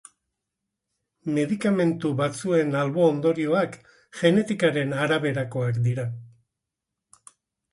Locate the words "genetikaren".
4.21-4.97